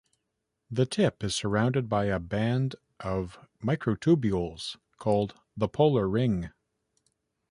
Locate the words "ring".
6.09-6.49